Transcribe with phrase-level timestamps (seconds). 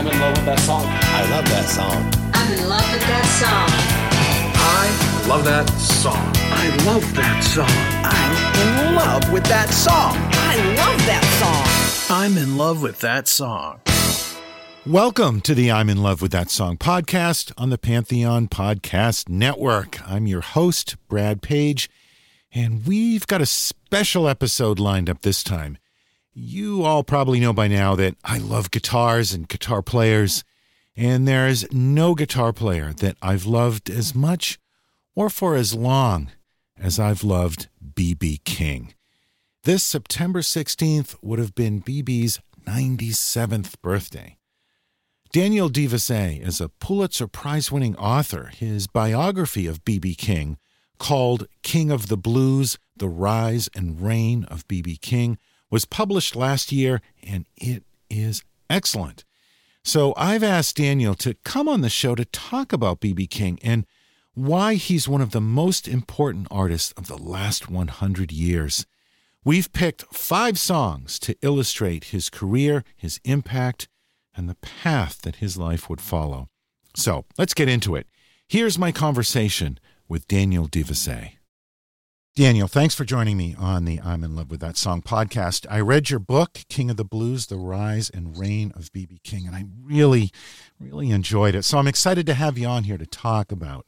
[0.00, 0.84] I'm in love with that song.
[0.86, 2.10] I love that song.
[2.32, 3.68] I'm in love with that song.
[4.56, 6.32] I love that song.
[6.36, 7.68] I love that song.
[8.02, 10.16] I'm in love with that song.
[10.32, 11.22] I love that
[12.08, 12.16] song.
[12.16, 13.82] I'm in love with that song.
[14.86, 20.00] Welcome to the I'm in love with that song podcast on the Pantheon Podcast Network.
[20.10, 21.90] I'm your host, Brad Page,
[22.50, 25.76] and we've got a special episode lined up this time.
[26.42, 30.42] You all probably know by now that I love guitars and guitar players,
[30.96, 34.58] and there's no guitar player that I've loved as much
[35.14, 36.30] or for as long
[36.78, 38.40] as I've loved B.B.
[38.46, 38.94] King.
[39.64, 44.38] This September 16th would have been BB's 97th birthday.
[45.34, 48.50] Daniel De Vise is a Pulitzer Prize winning author.
[48.56, 50.14] His biography of B.B.
[50.14, 50.56] King,
[50.98, 54.96] called King of the Blues The Rise and Reign of B.B.
[54.96, 55.36] King,
[55.70, 59.24] was published last year and it is excellent.
[59.82, 63.26] So I've asked Daniel to come on the show to talk about B.B.
[63.26, 63.86] King and
[64.34, 68.86] why he's one of the most important artists of the last 100 years.
[69.44, 73.88] We've picked five songs to illustrate his career, his impact,
[74.36, 76.48] and the path that his life would follow.
[76.94, 78.06] So let's get into it.
[78.48, 81.39] Here's my conversation with Daniel De Vise.
[82.40, 85.66] Daniel, thanks for joining me on the I'm in Love with That Song podcast.
[85.68, 89.20] I read your book, King of the Blues The Rise and Reign of B.B.
[89.22, 90.30] King, and I really,
[90.80, 91.66] really enjoyed it.
[91.66, 93.84] So I'm excited to have you on here to talk about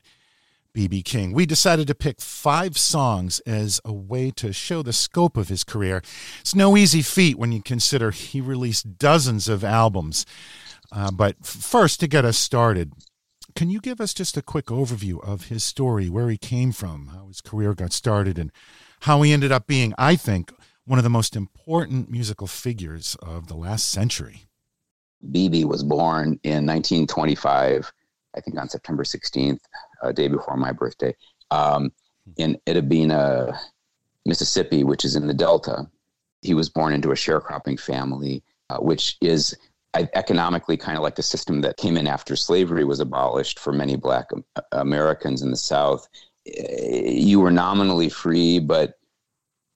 [0.75, 1.03] B.B.
[1.03, 1.33] King.
[1.33, 5.64] We decided to pick five songs as a way to show the scope of his
[5.64, 6.03] career.
[6.42, 10.27] It's no easy feat when you consider he released dozens of albums.
[10.95, 12.92] Uh, but first, to get us started,
[13.55, 17.08] can you give us just a quick overview of his story, where he came from,
[17.08, 18.50] how his career got started, and
[19.00, 20.53] how he ended up being, I think,
[20.84, 24.47] one of the most important musical figures of the last century?
[25.30, 27.92] BB was born in 1925,
[28.34, 29.61] I think on September 16th,
[30.03, 31.14] a day before my birthday,
[31.51, 31.92] um,
[32.36, 33.58] in Itta
[34.27, 35.86] Mississippi, which is in the Delta.
[36.42, 39.57] He was born into a sharecropping family, uh, which is
[39.95, 43.97] economically kind of like the system that came in after slavery was abolished for many
[43.97, 44.30] black
[44.73, 46.08] Americans in the South.
[46.47, 48.95] Eh, you were nominally free, but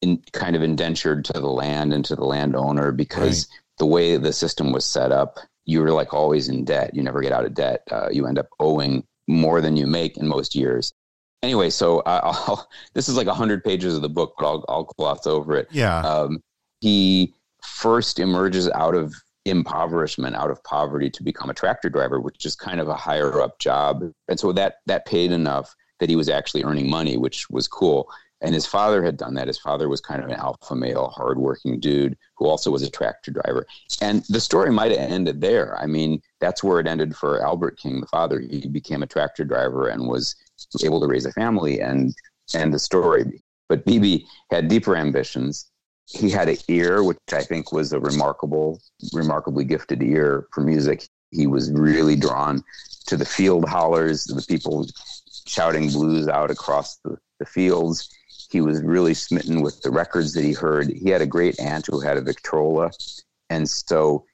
[0.03, 3.60] in, kind of indentured to the land and to the landowner because right.
[3.78, 6.94] the way the system was set up, you were like always in debt.
[6.94, 7.83] You never get out of debt.
[7.91, 10.94] Uh, you end up owing more than you make in most years.
[11.43, 15.27] Anyway, so I'll, this is like 100 pages of the book, but I'll, I'll gloss
[15.27, 15.69] over it.
[15.71, 16.00] Yeah.
[16.00, 16.41] Um,
[16.81, 19.15] he first emerges out of
[19.47, 23.41] impoverishment out of poverty to become a tractor driver, which is kind of a higher
[23.41, 24.03] up job.
[24.29, 28.11] And so that that paid enough that he was actually earning money, which was cool.
[28.43, 29.47] And his father had done that.
[29.47, 33.31] His father was kind of an alpha male, hardworking dude who also was a tractor
[33.31, 33.67] driver.
[34.03, 35.78] And the story might have ended there.
[35.78, 38.41] I mean, that's where it ended for Albert King, the father.
[38.41, 40.37] He became a tractor driver and was
[40.84, 42.15] able to raise a family and
[42.55, 43.43] and the story.
[43.69, 45.71] But BB had deeper ambitions
[46.06, 48.81] he had an ear, which I think was a remarkable,
[49.12, 51.09] remarkably gifted ear for music.
[51.31, 52.62] He was really drawn
[53.06, 54.87] to the field hollers, the people
[55.47, 58.09] shouting blues out across the, the fields.
[58.50, 60.89] He was really smitten with the records that he heard.
[60.89, 62.91] He had a great aunt who had a Victrola.
[63.50, 64.25] And so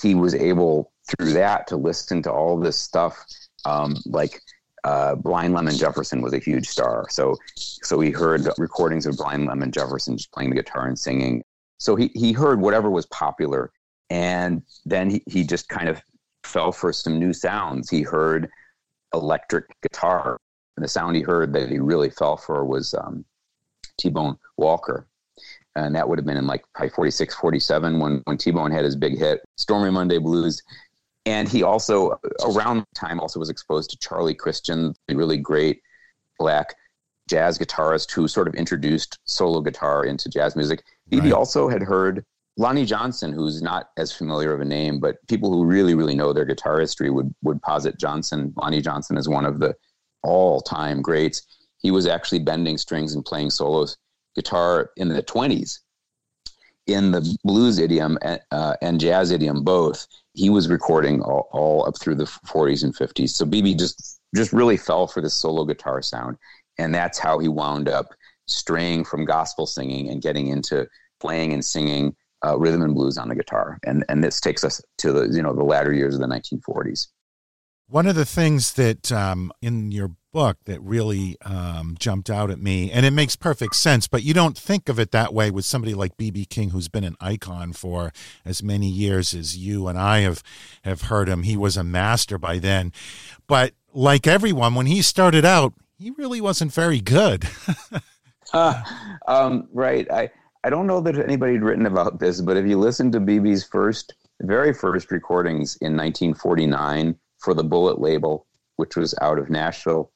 [0.00, 3.24] he was able through that to listen to all this stuff
[3.64, 4.42] um, like
[4.84, 7.06] uh, Blind Lemon Jefferson was a huge star.
[7.08, 11.42] So, so he heard recordings of Blind Lemon Jefferson just playing the guitar and singing.
[11.78, 13.72] So he, he heard whatever was popular.
[14.10, 16.00] And then he, he just kind of
[16.44, 17.88] fell for some new sounds.
[17.88, 18.50] He heard
[19.14, 20.38] electric guitar.
[20.76, 23.24] And the sound he heard that he really fell for was um,
[23.98, 25.06] T Bone Walker.
[25.76, 28.84] And that would have been in like probably 46, 47 when, when T Bone had
[28.84, 30.62] his big hit, Stormy Monday Blues
[31.26, 35.80] and he also around the time also was exposed to charlie christian a really great
[36.38, 36.74] black
[37.28, 40.82] jazz guitarist who sort of introduced solo guitar into jazz music.
[41.10, 41.22] Right.
[41.22, 42.24] he also had heard
[42.56, 46.32] lonnie johnson who's not as familiar of a name but people who really really know
[46.32, 49.74] their guitar history would would posit johnson lonnie johnson is one of the
[50.24, 51.42] all-time greats.
[51.78, 53.98] He was actually bending strings and playing solos
[54.34, 55.80] guitar in the 20s
[56.86, 58.18] in the blues idiom
[58.50, 62.94] uh, and jazz idiom both he was recording all, all, up through the 40s and
[62.94, 66.36] 50s so bb just just really fell for this solo guitar sound
[66.78, 68.08] and that's how he wound up
[68.46, 70.86] straying from gospel singing and getting into
[71.20, 72.14] playing and singing
[72.44, 73.78] uh, rhythm and blues on the guitar.
[73.86, 77.08] And and this takes us to the you know the latter years of the 1940s
[77.86, 82.60] one of the things that um, in your book that really um, jumped out at
[82.60, 84.08] me, and it makes perfect sense.
[84.08, 87.04] But you don't think of it that way with somebody like BB King, who's been
[87.04, 88.12] an icon for
[88.44, 90.42] as many years as you and I have
[90.82, 91.44] have heard him.
[91.44, 92.92] He was a master by then,
[93.46, 97.48] but like everyone, when he started out, he really wasn't very good.
[98.52, 98.82] uh,
[99.28, 100.10] um, right.
[100.10, 100.30] I
[100.64, 103.62] I don't know that anybody had written about this, but if you listen to BB's
[103.62, 110.10] first, very first recordings in 1949 for the Bullet label, which was out of Nashville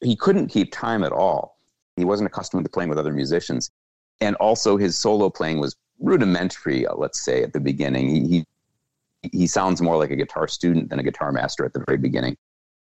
[0.00, 1.56] he couldn't keep time at all.
[1.96, 3.70] He wasn't accustomed to playing with other musicians.
[4.20, 8.08] And also his solo playing was rudimentary, uh, let's say, at the beginning.
[8.08, 8.46] He,
[9.22, 11.98] he, he sounds more like a guitar student than a guitar master at the very
[11.98, 12.36] beginning.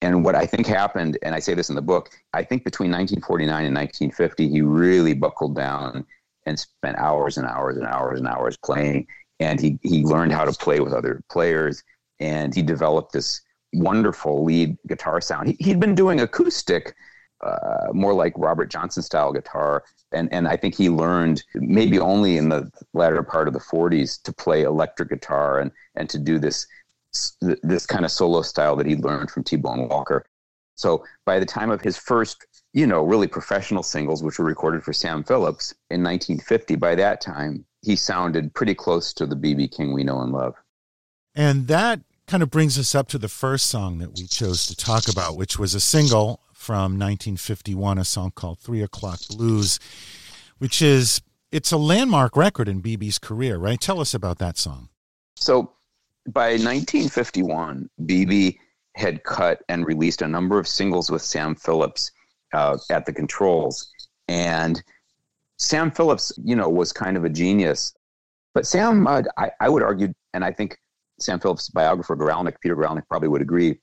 [0.02, 2.90] And what I think happened, and I say this in the book, I think between
[2.90, 6.04] 1949 and 1950, he really buckled down
[6.46, 9.06] and spent hours and hours and hours and hours playing.
[9.40, 11.82] And he, he learned how to play with other players.
[12.20, 13.40] And he developed this
[13.74, 15.48] wonderful lead guitar sound.
[15.48, 16.94] He, he'd been doing acoustic,
[17.42, 22.36] uh, more like Robert Johnson style guitar, and and I think he learned maybe only
[22.36, 26.38] in the latter part of the '40s to play electric guitar and and to do
[26.38, 26.66] this
[27.40, 30.24] this kind of solo style that he learned from T Bone Walker.
[30.76, 34.82] So by the time of his first, you know, really professional singles, which were recorded
[34.82, 39.76] for Sam Phillips in 1950, by that time he sounded pretty close to the BB
[39.76, 40.54] King we know and love.
[41.34, 44.76] And that kind of brings us up to the first song that we chose to
[44.76, 49.78] talk about, which was a single from 1951, a song called Three O'Clock Blues,
[50.58, 51.20] which is
[51.52, 53.80] it's a landmark record in BB's career, right?
[53.80, 54.88] Tell us about that song.
[55.36, 55.72] So
[56.26, 58.58] by 1951, BB
[58.96, 62.10] had cut and released a number of singles with Sam Phillips
[62.52, 63.88] uh, at the controls.
[64.28, 64.82] And
[65.58, 67.94] Sam Phillips, you know, was kind of a genius.
[68.54, 70.78] But Sam, uh, I, I would argue, and I think
[71.24, 73.78] Sam Phillips' biographer, Guralnick, Peter Guralnick, probably would agree,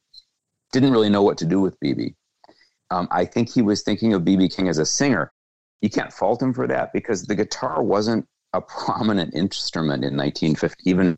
[0.72, 2.16] didn't really know what to do with BB.
[2.90, 5.32] Um, I think he was thinking of BB King as a singer.
[5.82, 10.90] You can't fault him for that because the guitar wasn't a prominent instrument in 1950,
[10.90, 11.16] even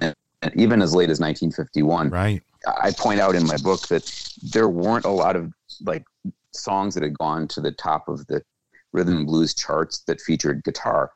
[0.56, 2.10] even as late as 1951.
[2.10, 2.44] Right.
[2.66, 4.04] I point out in my book that
[4.42, 6.04] there weren't a lot of like
[6.52, 8.44] songs that had gone to the top of the
[8.92, 11.12] rhythm and blues charts that featured guitar.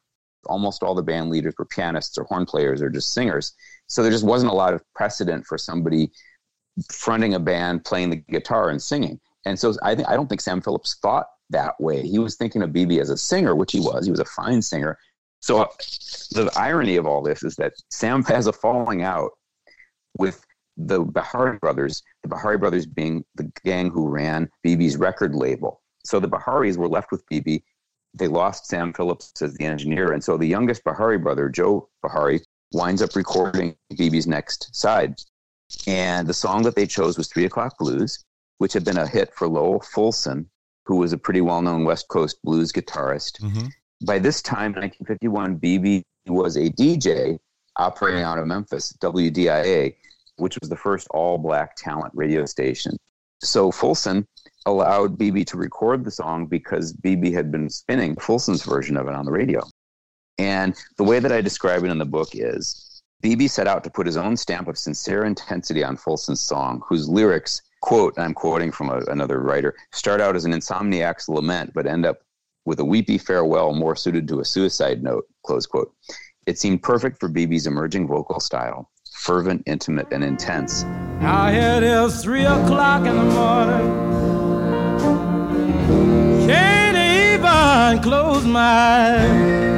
[0.45, 3.53] Almost all the band leaders were pianists or horn players or just singers.
[3.87, 6.11] So there just wasn't a lot of precedent for somebody
[6.91, 9.19] fronting a band, playing the guitar, and singing.
[9.45, 12.05] And so I think I don't think Sam Phillips thought that way.
[12.05, 14.05] He was thinking of BB as a singer, which he was.
[14.05, 14.97] He was a fine singer.
[15.39, 15.67] So uh,
[16.31, 19.31] the irony of all this is that Sam has a falling out
[20.17, 20.43] with
[20.75, 25.81] the Bihari brothers, the Bihari brothers being the gang who ran BB's record label.
[26.05, 27.63] So the Biharis were left with BB.
[28.13, 30.13] They lost Sam Phillips as the engineer.
[30.13, 32.41] And so the youngest Bihari brother, Joe Bihari,
[32.73, 35.15] winds up recording BB's next side.
[35.85, 38.23] And the song that they chose was Three O'Clock Blues,
[38.57, 40.47] which had been a hit for Lowell Fulson,
[40.85, 43.41] who was a pretty well known West Coast blues guitarist.
[43.41, 43.67] Mm-hmm.
[44.05, 47.39] By this time, 1951, BB was a DJ
[47.75, 49.95] operating out of Memphis, WDIA,
[50.37, 52.97] which was the first all black talent radio station.
[53.41, 54.25] So Fulson
[54.65, 59.13] allowed BB to record the song because BB had been spinning Fulson's version of it
[59.13, 59.63] on the radio.
[60.37, 63.89] And the way that I describe it in the book is BB set out to
[63.89, 68.71] put his own stamp of sincere intensity on Fulson's song, whose lyrics, quote, I'm quoting
[68.71, 72.19] from a, another writer, start out as an insomniac's lament, but end up
[72.65, 75.91] with a weepy farewell more suited to a suicide note, close quote.
[76.45, 80.83] It seemed perfect for BB's emerging vocal style, fervent, intimate, and intense.
[81.19, 83.87] Now it is three o'clock in the morning.
[86.47, 89.76] Can't even close my eyes.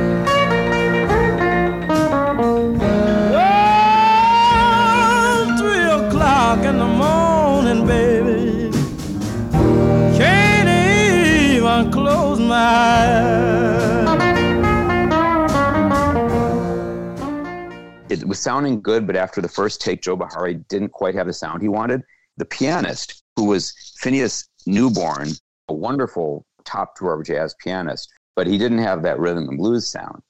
[18.10, 21.34] It was sounding good, but after the first take, Joe Bihari didn't quite have the
[21.34, 22.02] sound he wanted.
[22.38, 25.30] The pianist, who was Phineas Newborn,
[25.68, 30.22] a wonderful top drawer jazz pianist, but he didn't have that rhythm and blues sound.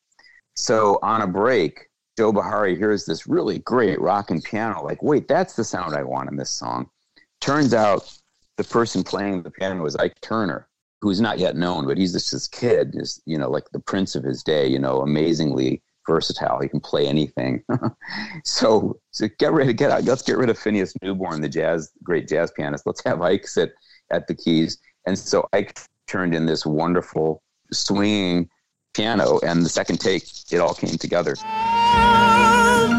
[0.55, 5.29] So on a break, Joe Bihari hears this really great rock and piano, like, wait,
[5.29, 6.89] that's the sound I want in this song.
[7.39, 8.13] Turns out
[8.57, 10.67] the person playing the piano was Ike Turner,
[10.99, 14.15] who's not yet known, but he's just this kid, just, you know, like the prince
[14.15, 16.59] of his day, you know, amazingly versatile.
[16.59, 17.63] He can play anything.
[18.43, 20.03] so, so get ready to get out.
[20.03, 22.85] Let's get rid of Phineas Newborn, the jazz, great jazz pianist.
[22.85, 23.73] Let's have Ike sit
[24.11, 24.79] at the keys.
[25.05, 28.49] And so Ike turned in this wonderful swinging
[28.95, 31.35] piano, and the second take, it all came together.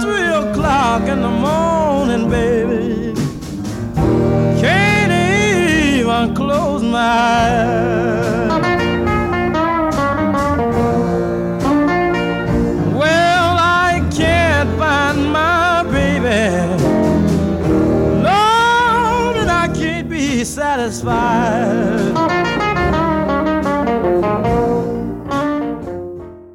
[0.02, 3.12] Three o'clock in the morning, baby.
[4.61, 5.12] Can't
[5.99, 6.99] even close my
[8.61, 8.70] eyes.
[20.80, 22.16] Satisfied.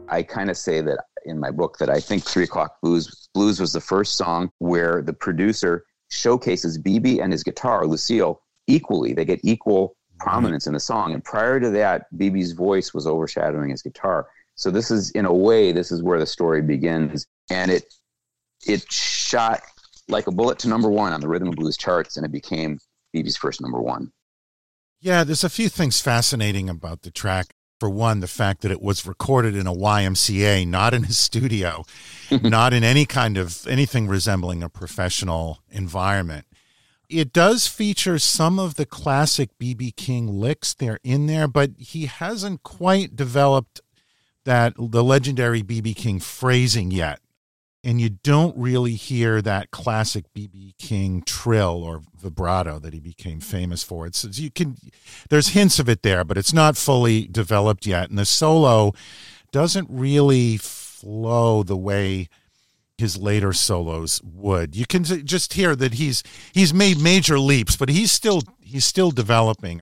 [0.09, 3.59] I kind of say that in my book that I think Three O'clock Blues Blues
[3.59, 9.13] was the first song where the producer showcases BB and his guitar, Lucille, equally.
[9.13, 11.13] They get equal prominence in the song.
[11.13, 14.27] And prior to that, BB's voice was overshadowing his guitar.
[14.55, 17.27] So this is, in a way, this is where the story begins.
[17.51, 17.83] And it
[18.65, 19.61] it shot
[20.07, 22.79] like a bullet to number one on the rhythm and blues charts, and it became
[23.15, 24.11] BB's first number one.
[24.99, 27.55] Yeah, there's a few things fascinating about the track.
[27.79, 31.83] For one, the fact that it was recorded in a YMCA, not in his studio,
[32.41, 36.45] not in any kind of anything resembling a professional environment.
[37.09, 42.05] It does feature some of the classic BB King licks there in there, but he
[42.05, 43.81] hasn't quite developed
[44.45, 47.19] that the legendary BB King phrasing yet.
[47.85, 53.39] And you don't really hear that classic BB King trill or vibrato that he became
[53.39, 54.07] famous for.
[54.07, 54.75] It's you can
[55.29, 58.09] there's hints of it there, but it's not fully developed yet.
[58.09, 58.93] And the solo
[59.51, 62.27] doesn't really flow the way
[62.97, 64.75] his later solos would.
[64.75, 66.23] You can just hear that he's
[66.53, 69.81] he's made major leaps, but he's still he's still developing.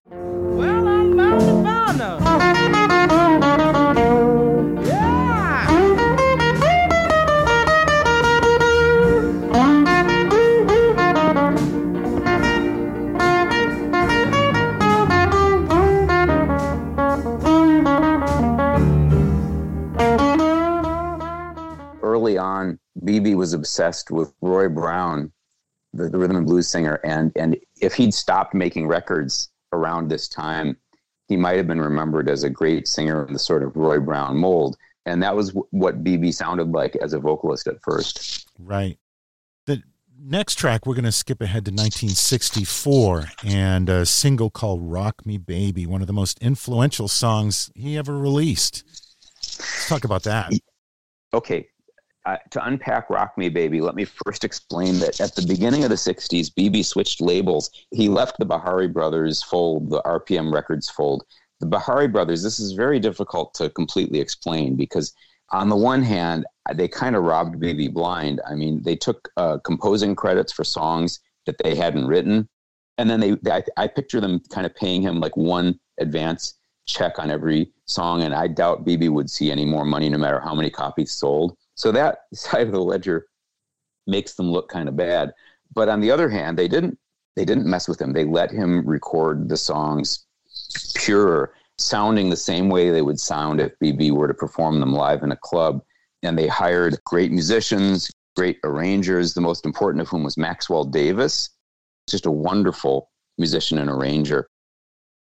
[23.03, 25.31] BB was obsessed with Roy Brown,
[25.93, 30.27] the, the rhythm and blues singer, and and if he'd stopped making records around this
[30.27, 30.77] time,
[31.27, 34.37] he might have been remembered as a great singer in the sort of Roy Brown
[34.37, 34.77] mold.
[35.05, 38.47] And that was w- what BB sounded like as a vocalist at first.
[38.57, 38.97] Right.
[39.65, 39.83] The
[40.17, 45.37] next track, we're going to skip ahead to 1964 and a single called Rock Me
[45.37, 48.83] Baby, one of the most influential songs he ever released.
[49.35, 50.53] Let's talk about that.
[51.33, 51.67] Okay,
[52.25, 55.89] uh, to unpack Rock Me Baby, let me first explain that at the beginning of
[55.89, 57.69] the 60s, BB switched labels.
[57.91, 61.23] He left the Bihari Brothers fold, the RPM Records fold.
[61.59, 65.13] The Bihari Brothers, this is very difficult to completely explain because,
[65.51, 68.41] on the one hand, they kind of robbed BB blind.
[68.49, 72.47] I mean, they took uh, composing credits for songs that they hadn't written.
[72.97, 76.57] And then they, they I, I picture them kind of paying him like one advance
[76.85, 78.23] check on every song.
[78.23, 81.57] And I doubt BB would see any more money no matter how many copies sold.
[81.75, 83.27] So that side of the ledger
[84.07, 85.33] makes them look kind of bad.
[85.73, 86.97] But on the other hand, they didn't
[87.35, 88.13] they didn't mess with him.
[88.13, 90.25] They let him record the songs
[90.93, 95.23] pure, sounding the same way they would sound if BB were to perform them live
[95.23, 95.81] in a club.
[96.21, 101.49] And they hired great musicians, great arrangers, the most important of whom was Maxwell Davis,
[102.07, 104.47] just a wonderful musician and arranger.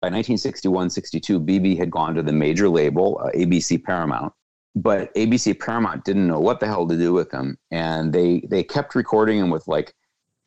[0.01, 4.33] By 1961 62, BB had gone to the major label, uh, ABC Paramount
[4.75, 8.63] but ABC Paramount didn't know what the hell to do with him, and they they
[8.63, 9.93] kept recording him with like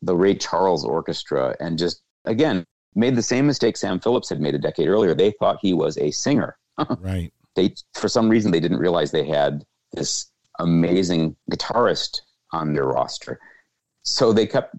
[0.03, 2.65] the Ray Charles Orchestra, and just again
[2.95, 5.15] made the same mistake Sam Phillips had made a decade earlier.
[5.15, 6.57] They thought he was a singer.
[7.01, 7.33] right.
[7.55, 12.21] They for some reason they didn't realize they had this amazing guitarist
[12.53, 13.39] on their roster,
[14.03, 14.75] so they kept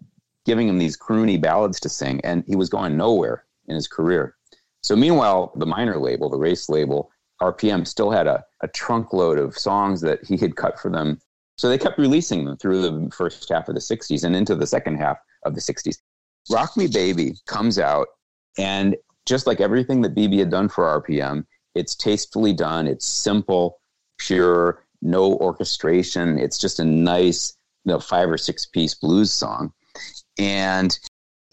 [0.46, 4.36] giving him these croony ballads to sing, and he was going nowhere in his career.
[4.82, 7.12] So meanwhile, the minor label, the race label,
[7.42, 11.20] RPM still had a, a trunk load of songs that he had cut for them.
[11.58, 14.68] So they kept releasing them through the first half of the 60s and into the
[14.68, 16.00] second half of the 60s.
[16.52, 18.08] Rock Me Baby comes out,
[18.58, 18.96] and
[19.26, 21.46] just like everything that BB had done for RPM,
[21.76, 23.80] it's tastefully done, it's simple,
[24.18, 26.40] pure, no orchestration.
[26.40, 29.72] It's just a nice, you know, five or six piece blues song.
[30.38, 30.98] And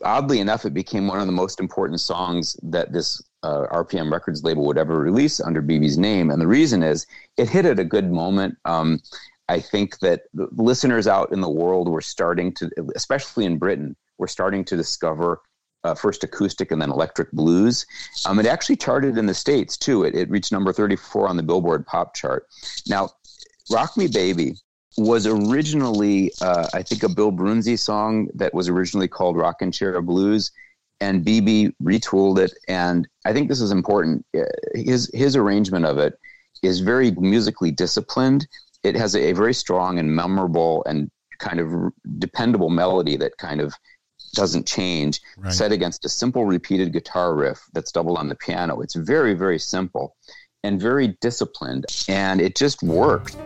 [0.02, 4.44] oddly enough, it became one of the most important songs that this uh, RPM Records
[4.44, 6.30] label would ever release under BB's name.
[6.30, 7.06] And the reason is
[7.36, 8.56] it hit at a good moment.
[8.64, 9.00] Um,
[9.48, 14.28] I think that listeners out in the world were starting to, especially in Britain, were
[14.28, 15.40] starting to discover
[15.84, 17.86] uh, first acoustic and then electric blues.
[18.26, 20.04] Um, it actually charted in the States too.
[20.04, 22.46] It, it reached number 34 on the Billboard Pop chart.
[22.88, 23.10] Now,
[23.70, 24.56] Rock Me Baby
[24.96, 30.00] was originally, uh, I think, a Bill Broonzy song that was originally called Rockin' Chair
[30.02, 30.52] Blues
[31.02, 32.52] and BB retooled it.
[32.68, 34.24] And I think this is important.
[34.36, 34.42] Uh,
[34.74, 36.12] his his arrangement of it
[36.62, 38.46] is very musically disciplined.
[38.84, 41.68] It has a, a very strong and memorable and kind of
[42.18, 43.74] dependable melody that kind of
[44.34, 45.52] doesn't change, Right.
[45.52, 48.80] set against a simple repeated guitar riff that's doubled on the piano.
[48.80, 50.16] It's very, very simple
[50.64, 53.36] and very disciplined, and it just worked.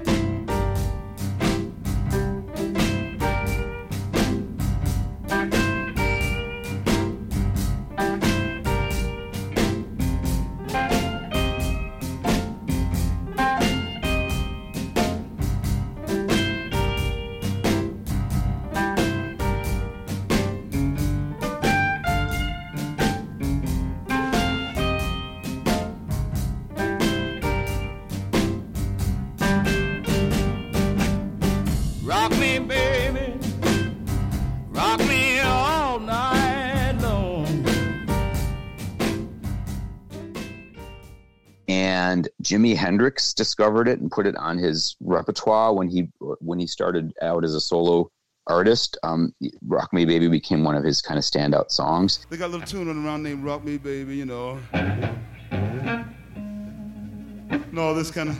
[42.46, 47.12] Jimi Hendrix discovered it and put it on his repertoire when he when he started
[47.20, 48.08] out as a solo
[48.46, 48.96] artist.
[49.02, 49.34] Um,
[49.66, 52.24] "Rock Me Baby" became one of his kind of standout songs.
[52.30, 54.60] They got a little tune on around named Rock Me Baby, you know.
[57.72, 58.38] No, this kind of.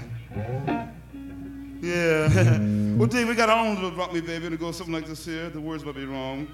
[1.82, 2.28] Yeah.
[2.96, 5.06] well, Dave, we got our own little Rock Me Baby, and it goes something like
[5.06, 5.50] this here.
[5.50, 6.46] The words might be wrong,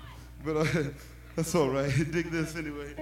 [0.42, 0.64] but uh,
[1.37, 1.92] that's all right.
[2.11, 2.94] Dig this anyway.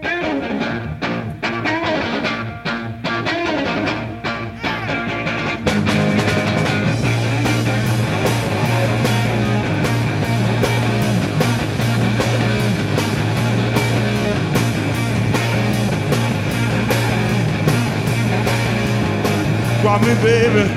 [19.83, 20.69] Rock me, baby.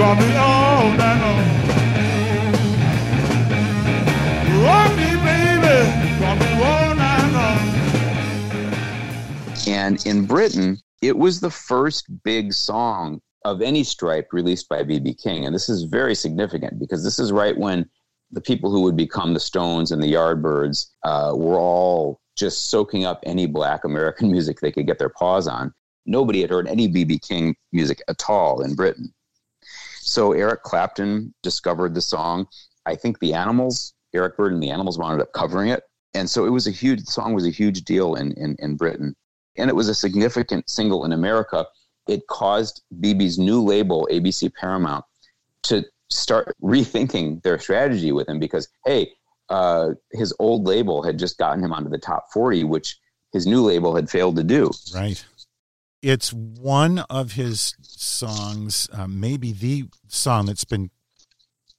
[0.00, 1.44] Rock me all night long.
[4.64, 5.76] Rock me, baby.
[6.22, 7.58] Rock me all night long.
[9.68, 15.12] And in Britain, it was the first big song of any stripe released by B.B.
[15.14, 15.44] King.
[15.44, 17.90] And this is very significant because this is right when
[18.30, 23.04] the people who would become the Stones and the Yardbirds uh, were all just soaking
[23.04, 25.74] up any black American music they could get their paws on.
[26.06, 27.18] Nobody had heard any B.B.
[27.18, 29.12] King music at all in Britain.
[30.00, 32.46] So Eric Clapton discovered the song.
[32.86, 35.84] I think the Animals, Eric Burdon and the Animals wound up covering it.
[36.14, 39.14] And so it was a huge, song was a huge deal in, in, in Britain.
[39.56, 41.66] And it was a significant single in America.
[42.08, 45.04] It caused BB's new label, ABC Paramount,
[45.64, 49.12] to start rethinking their strategy with him because, hey,
[49.48, 52.98] uh, his old label had just gotten him onto the top 40, which
[53.32, 54.70] his new label had failed to do.
[54.94, 55.24] Right.
[56.02, 60.90] It's one of his songs, uh, maybe the song that's been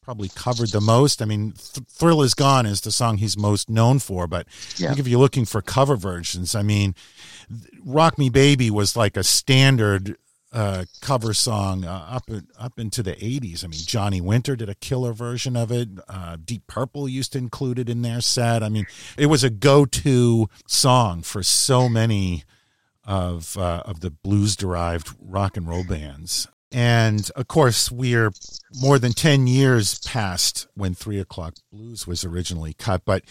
[0.02, 1.22] probably covered the most.
[1.22, 4.88] I mean, Th- Thrill Is Gone is the song he's most known for, but I
[4.90, 6.96] think if you're looking for cover versions, I mean,
[7.84, 10.18] Rock Me Baby was like a standard
[10.54, 12.30] uh, cover song uh, up
[12.60, 13.64] up into the 80s.
[13.64, 15.90] I mean, Johnny Winter did a killer version of it.
[16.10, 18.62] Uh, Deep Purple used to include it in their set.
[18.62, 18.86] I mean,
[19.18, 22.44] it was a go-to song for so many
[23.06, 26.48] of uh, of the blues derived rock and roll bands.
[26.72, 28.32] And of course, we're
[28.80, 33.02] more than 10 years past when Three O'Clock Blues was originally cut.
[33.04, 33.24] But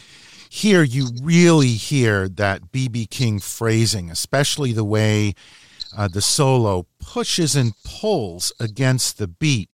[0.51, 3.07] here you really hear that B.B.
[3.07, 5.35] King phrasing, especially the way
[5.97, 9.71] uh, the solo pushes and pulls against the beat.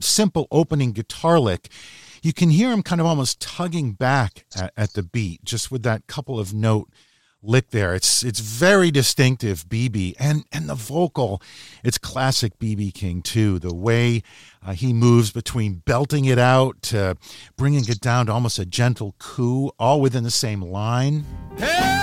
[0.00, 1.68] Simple opening guitar lick,
[2.22, 5.82] you can hear him kind of almost tugging back at, at the beat, just with
[5.84, 6.90] that couple of note
[7.42, 7.94] lick there.
[7.94, 11.40] It's it's very distinctive, BB, and and the vocal,
[11.84, 13.58] it's classic BB King too.
[13.58, 14.22] The way
[14.64, 17.16] uh, he moves between belting it out to
[17.56, 21.24] bringing it down to almost a gentle coo, all within the same line.
[21.56, 21.96] Hey,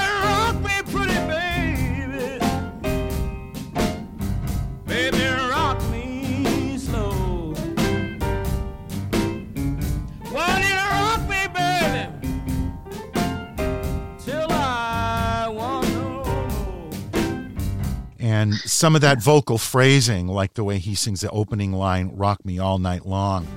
[18.44, 22.44] and some of that vocal phrasing, like the way he sings the opening line, Rock
[22.44, 23.48] Me All Night Long.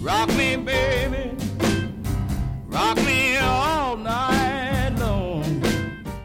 [0.00, 1.34] Rock me, baby.
[2.66, 5.62] Rock me all night long.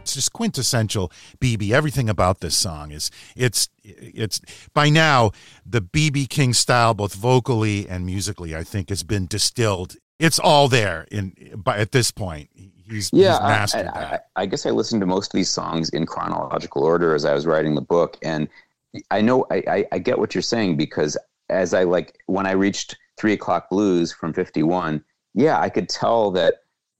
[0.02, 1.72] It's just quintessential BB.
[1.72, 4.42] Everything about this song is it's it's
[4.74, 5.32] by now
[5.66, 9.96] the BB King style, both vocally and musically, I think, has been distilled.
[10.20, 12.50] It's all there in by at this point.
[12.90, 14.30] He's, yeah, he's mastered I, that.
[14.36, 17.34] I, I guess I listened to most of these songs in chronological order as I
[17.34, 18.48] was writing the book, and
[19.12, 21.18] I know I, I, I get what you're saying because
[21.50, 26.32] as I like when I reached Three O'clock Blues from '51, yeah, I could tell
[26.32, 26.56] that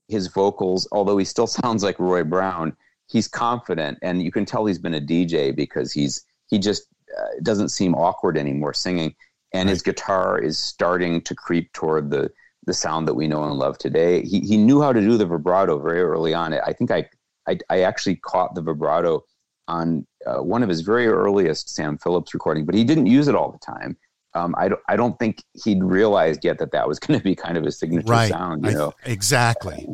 [0.08, 2.76] his vocals, although he still sounds like Roy Brown,
[3.08, 6.86] he's confident, and you can tell he's been a DJ because he's he just
[7.18, 9.14] uh, doesn't seem awkward anymore singing,
[9.52, 12.30] and his guitar is starting to creep toward the
[12.66, 14.22] the sound that we know and love today.
[14.22, 16.54] He he knew how to do the vibrato very early on.
[16.54, 17.08] I think I
[17.48, 19.24] I, I actually caught the vibrato
[19.68, 23.34] on uh, one of his very earliest Sam Phillips recording, but he didn't use it
[23.34, 23.96] all the time.
[24.34, 27.34] Um, I don't I don't think he'd realized yet that that was going to be
[27.34, 28.30] kind of a signature right.
[28.30, 28.64] sound.
[28.64, 29.86] You I- know, exactly.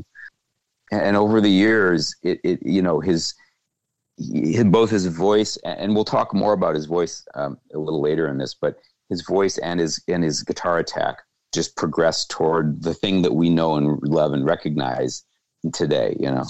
[0.90, 3.34] and, and over the years, it, it you know his,
[4.16, 8.28] he, both his voice and we'll talk more about his voice um, a little later
[8.28, 12.94] in this, but his voice and his and his guitar attack just progress toward the
[12.94, 15.24] thing that we know and love and recognize
[15.72, 16.16] today.
[16.18, 16.44] You know.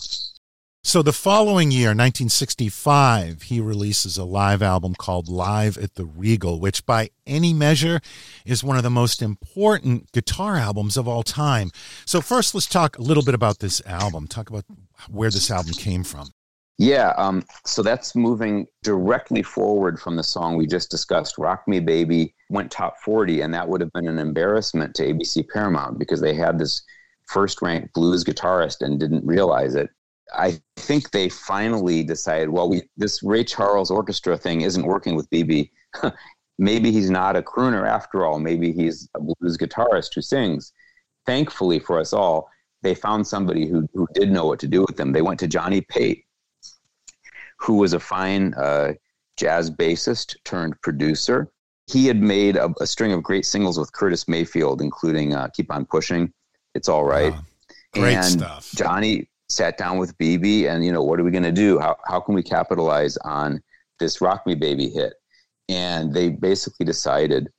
[0.86, 6.60] So the following year, 1965, he releases a live album called Live at the Regal,
[6.60, 8.00] which by any measure
[8.44, 11.72] is one of the most important guitar albums of all time.
[12.04, 14.28] So first, let's talk a little bit about this album.
[14.28, 14.64] Talk about
[15.10, 16.30] where this album came from.
[16.78, 21.38] Yeah, um, so that's moving directly forward from the song we just discussed.
[21.38, 25.48] Rock Me Baby went top 40, and that would have been an embarrassment to ABC
[25.48, 26.82] Paramount because they had this
[27.28, 29.88] first ranked blues guitarist and didn't realize it.
[30.36, 35.30] I think they finally decided, well, we, this Ray Charles orchestra thing isn't working with
[35.30, 35.70] BB.
[36.58, 38.38] Maybe he's not a crooner after all.
[38.38, 40.72] Maybe he's a blues guitarist who sings.
[41.24, 42.50] Thankfully for us all,
[42.82, 45.12] they found somebody who, who did know what to do with them.
[45.12, 46.25] They went to Johnny Pate,
[47.58, 48.94] who was a fine uh,
[49.36, 51.48] jazz bassist turned producer.
[51.86, 55.72] He had made a, a, string of great singles with Curtis Mayfield, including uh, "Keep
[55.72, 56.32] on Pushing,"
[56.74, 57.44] "It's All Right." Wow.
[57.94, 58.70] Great and stuff.
[58.74, 61.78] Johnny sat down with BB, and you know, what are we going to do?
[61.78, 63.62] How how can we capitalize on
[64.00, 65.14] this "Rock Me Baby" hit?
[65.68, 67.50] And they basically decided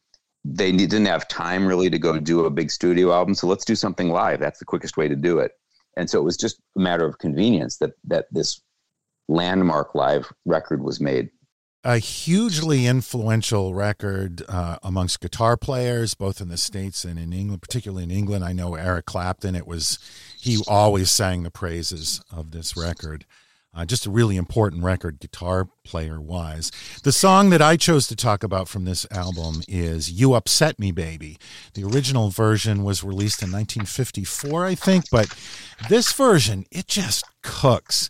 [0.44, 3.76] they didn't have time really to go do a big studio album, so let's do
[3.76, 4.40] something live.
[4.40, 5.52] That's the quickest way to do it.
[5.98, 8.62] And so it was just a matter of convenience that that this
[9.28, 11.30] landmark live record was made.
[11.84, 17.62] A hugely influential record uh, amongst guitar players, both in the states and in England,
[17.62, 18.44] particularly in England.
[18.44, 19.56] I know Eric Clapton.
[19.56, 20.00] It was
[20.40, 23.26] he always sang the praises of this record.
[23.78, 26.72] Uh, just a really important record, guitar player wise.
[27.04, 30.92] The song that I chose to talk about from this album is You Upset Me
[30.92, 31.38] Baby.
[31.76, 35.32] The original version was released in 1954, I think, but
[35.90, 38.10] this version, it just cooks.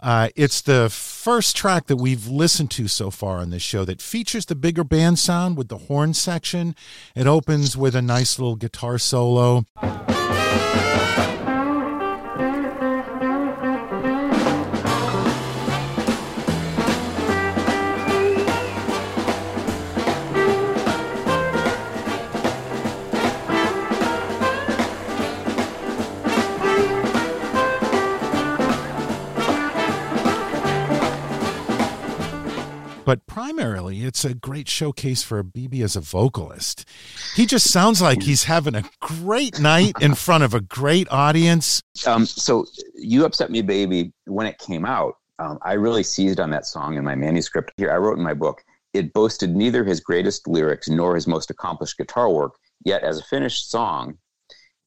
[0.00, 4.00] Uh, it's the first track that we've listened to so far on this show that
[4.00, 6.74] features the bigger band sound with the horn section.
[7.14, 9.64] It opens with a nice little guitar solo.
[33.08, 36.86] But primarily it's a great showcase for BB as a vocalist.
[37.36, 41.82] He just sounds like he's having a great night in front of a great audience.
[42.06, 46.50] Um, so, You Upset Me Baby, when it came out, um, I really seized on
[46.50, 47.72] that song in my manuscript.
[47.78, 51.48] Here, I wrote in my book, it boasted neither his greatest lyrics nor his most
[51.48, 54.18] accomplished guitar work, yet, as a finished song,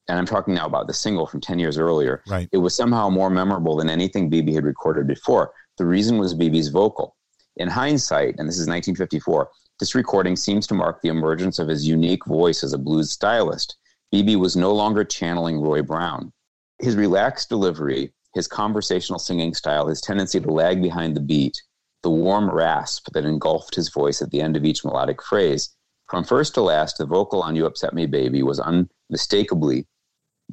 [0.07, 2.47] and I'm talking now about the single from 10 years earlier, right.
[2.51, 5.53] it was somehow more memorable than anything BB had recorded before.
[5.79, 7.15] The reason was BB's vocal.
[7.57, 11.87] In hindsight, and this is 1954, this recording seems to mark the emergence of his
[11.87, 13.77] unique voice as a blues stylist.
[14.13, 16.31] BB was no longer channeling Roy Brown.
[16.79, 21.61] His relaxed delivery, his conversational singing style, his tendency to lag behind the beat,
[22.03, 25.75] the warm rasp that engulfed his voice at the end of each melodic phrase,
[26.11, 29.87] from first to last, the vocal on You Upset Me Baby was unmistakably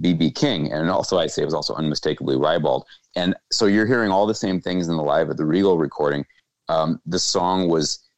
[0.01, 2.85] BB King, and also I say it was also unmistakably Rybald.
[3.17, 6.25] And so you're hearing all the same things in the live at the Regal recording
[6.69, 8.09] um, the song was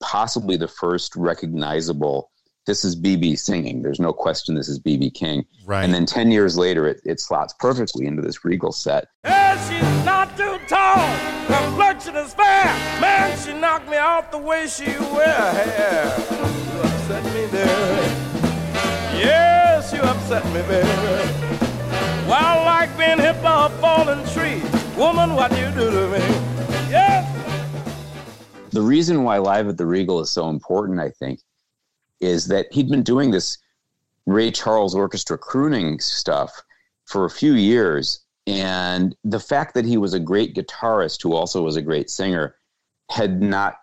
[0.00, 2.30] possibly the first recognizable
[2.66, 3.82] this is bb singing.
[3.82, 5.44] There's no question this is bb king.
[5.64, 5.82] Right.
[5.82, 9.06] And then 10 years later it, it slots perfectly into this regal set.
[9.24, 11.08] Yeah, she's not too tall.
[11.46, 12.64] Complexion is fair.
[13.00, 16.14] Man she knocked me off the way she wear hair.
[16.18, 18.30] You upset me baby
[19.18, 21.50] yes you upset me baby
[22.28, 24.62] well like being hit by a falling tree.
[24.96, 26.49] Woman, what you do to me?
[28.70, 31.40] The reason why Live at the Regal is so important, I think,
[32.20, 33.58] is that he'd been doing this
[34.26, 36.62] Ray Charles Orchestra crooning stuff
[37.06, 38.20] for a few years.
[38.46, 42.54] And the fact that he was a great guitarist who also was a great singer
[43.10, 43.76] had not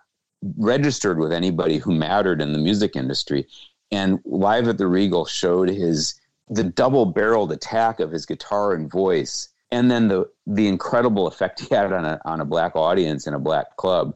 [0.58, 3.47] registered with anybody who mattered in the music industry.
[3.91, 6.19] And Live at the Regal showed his
[6.50, 11.60] the double barreled attack of his guitar and voice, and then the the incredible effect
[11.60, 14.15] he had on a on a black audience in a black club,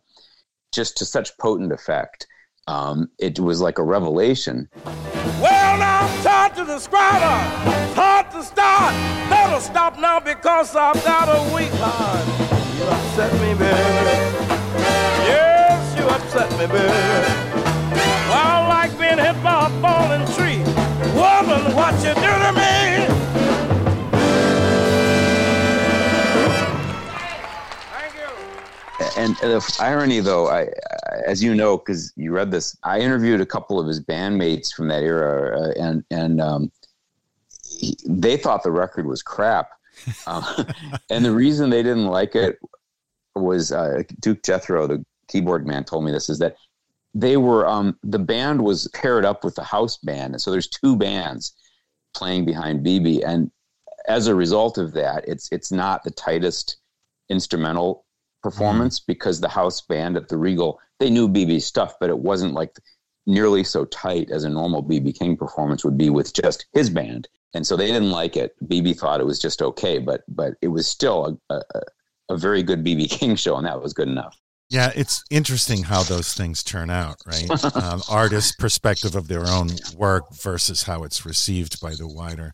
[0.71, 2.27] just to such potent effect.
[2.67, 4.69] Um, it was like a revelation.
[5.41, 7.93] Well, now I'm tired to describe her.
[7.95, 8.93] Hard to start.
[9.29, 12.25] Better stop now because I've got a weak heart.
[12.77, 13.75] You upset me, baby.
[15.27, 17.61] Yes, you upset me, baby.
[18.29, 20.63] Well, like being hit by a falling tree.
[21.15, 23.20] Woman, what you do to me?
[29.21, 30.69] And the irony, though, I,
[31.27, 34.87] as you know, because you read this, I interviewed a couple of his bandmates from
[34.87, 36.71] that era, uh, and and um,
[37.63, 39.69] he, they thought the record was crap.
[40.25, 40.43] Um,
[41.11, 42.57] and the reason they didn't like it
[43.35, 46.55] was uh, Duke Jethro, the keyboard man, told me this is that
[47.13, 50.67] they were um, the band was paired up with the house band, and so there's
[50.67, 51.53] two bands
[52.15, 53.51] playing behind BB, and
[54.07, 56.77] as a result of that, it's it's not the tightest
[57.29, 58.03] instrumental
[58.41, 62.53] performance because the house band at the Regal they knew BB's stuff, but it wasn't
[62.53, 62.77] like
[63.25, 67.27] nearly so tight as a normal BB King performance would be with just his band,
[67.53, 68.55] and so they didn't like it.
[68.65, 71.81] BB thought it was just okay, but but it was still a, a,
[72.29, 74.37] a very good BB King show, and that was good enough.
[74.69, 77.75] Yeah, it's interesting how those things turn out, right?
[77.75, 82.53] um, artist perspective of their own work versus how it's received by the wider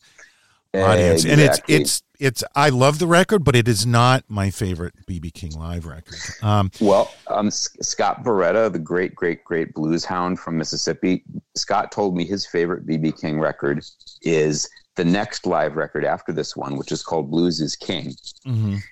[0.73, 1.25] audience.
[1.25, 5.33] And it's it's it's I love the record, but it is not my favorite BB
[5.33, 6.15] King live record.
[6.41, 11.23] Um, Well, um, Scott Barretta, the great, great, great blues hound from Mississippi,
[11.55, 13.83] Scott told me his favorite BB King record
[14.21, 18.15] is the next live record after this one, which is called Blues is King.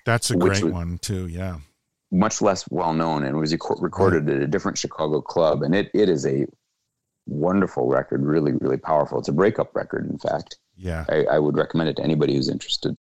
[0.04, 1.26] that's a great one too.
[1.26, 1.58] Yeah.
[2.12, 5.62] Much less well known, and was reco- recorded at a different Chicago club.
[5.64, 6.46] And it, it is a
[7.26, 9.18] wonderful record, really, really powerful.
[9.18, 10.56] It's a breakup record, in fact.
[10.76, 11.04] Yeah.
[11.08, 12.94] I, I would recommend it to anybody who's interested.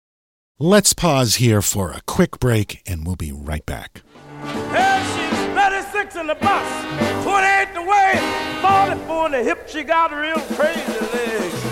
[0.59, 4.03] Let's pause here for a quick break and we'll be right back.
[4.43, 9.67] Hey, she's 36 in the bus, 28 in the waist, 44 in the hip.
[9.67, 11.65] She got real crazy legs.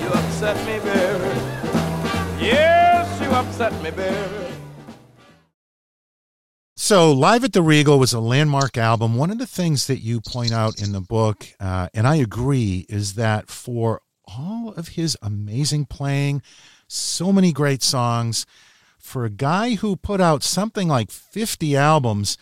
[0.00, 1.40] You upset me, baby.
[2.44, 4.46] Yes, you upset me, baby.
[6.78, 9.16] So, Live at the Regal was a landmark album.
[9.16, 12.86] One of the things that you point out in the book, uh, and I agree,
[12.88, 16.42] is that for all of his amazing playing,
[16.88, 18.46] so many great songs,
[18.98, 22.36] for a guy who put out something like 50 albums,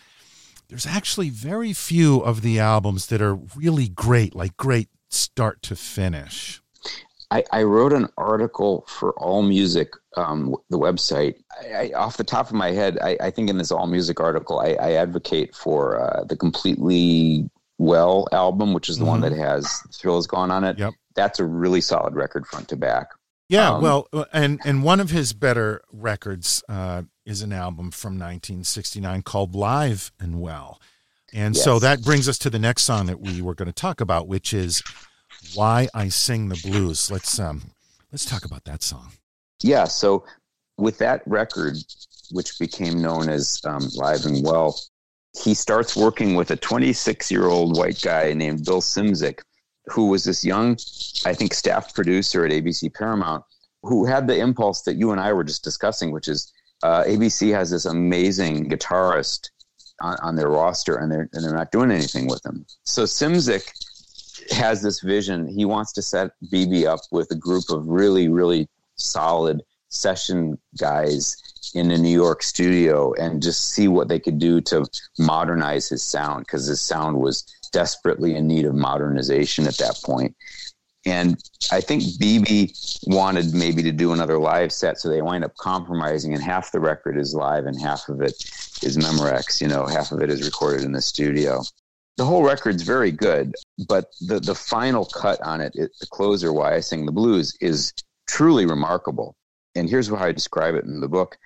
[0.67, 5.75] there's actually very few of the albums that are really great, like great start to
[5.75, 6.61] finish.
[7.31, 11.35] I, I wrote an article for All Music, um, the website.
[11.61, 14.19] I, I, off the top of my head, I, I think in this All Music
[14.19, 19.33] article, I, I advocate for uh, the Completely Well album, which is the one that
[19.33, 20.79] has Thrill Is Gone on it.
[20.79, 20.93] Yep.
[21.15, 23.09] That's a really solid record front to back.
[23.47, 27.91] Yeah, Um, well, uh, and and one of his better records uh, is an album
[27.91, 30.81] from 1969 called "Live and Well,"
[31.31, 34.01] and so that brings us to the next song that we were going to talk
[34.01, 34.81] about, which is
[35.53, 37.71] "Why I Sing the Blues." Let's um
[38.11, 39.11] let's talk about that song.
[39.61, 40.25] Yeah, so
[40.77, 41.77] with that record,
[42.31, 44.79] which became known as um, Live and Well,
[45.43, 49.41] he starts working with a 26 year old white guy named Bill Szymczyk,
[49.87, 50.77] who was this young,
[51.25, 53.43] I think, staff producer at ABC Paramount,
[53.83, 56.51] who had the impulse that you and I were just discussing, which is
[56.83, 59.49] uh, ABC has this amazing guitarist
[60.01, 62.65] on, on their roster, and they're and they're not doing anything with him.
[62.83, 63.71] So Szymczyk
[64.51, 65.47] has this vision.
[65.47, 71.35] He wants to set BB up with a group of really, really solid session guys
[71.73, 74.85] in a New York studio and just see what they could do to
[75.17, 77.45] modernize his sound because his sound was
[77.75, 80.33] desperately in need of modernization at that point.
[81.05, 81.37] And
[81.73, 86.33] I think BB wanted maybe to do another live set, so they wind up compromising,
[86.33, 88.33] and half the record is live and half of it
[88.81, 89.59] is Memorex.
[89.59, 91.63] You know, half of it is recorded in the studio.
[92.15, 93.53] The whole record's very good,
[93.89, 97.53] but the the final cut on it, it the closer, "Why I Sing the Blues,"
[97.59, 97.93] is
[98.25, 99.35] truly remarkable.
[99.75, 101.37] And here's how I describe it in the book: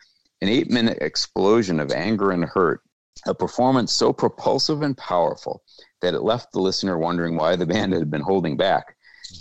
[0.42, 2.82] an eight-minute explosion of anger and hurt,
[3.26, 5.64] a performance so propulsive and powerful
[6.02, 8.96] that it left the listener wondering why the band had been holding back.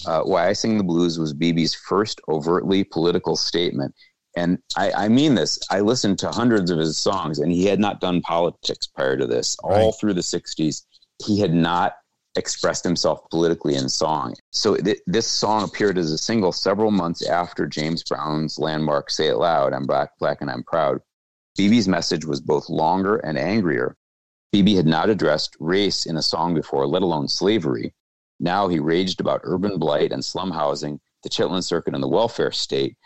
[0.06, 3.94] Uh, Why I Sing the Blues was BB's first overtly political statement,
[4.36, 5.58] And I, I mean this.
[5.70, 9.26] I listened to hundreds of his songs, and he had not done politics prior to
[9.26, 9.56] this.
[9.64, 9.94] All Right.
[9.98, 10.82] through the '60s,
[11.24, 11.94] he had not
[12.36, 14.34] expressed himself politically in song.
[14.52, 19.28] So th- this song appeared as a single several months after James Brown's landmark "Say
[19.28, 21.00] It Loud," "I'm Black, Black, and I'm Proud."
[21.58, 23.96] BB's message was both longer and angrier.
[24.54, 27.94] BB had not addressed race in a song before, let alone slavery.
[28.40, 32.52] Now he raged about urban blight and slum housing, the Chitlin Circuit, and the welfare
[32.52, 32.96] state.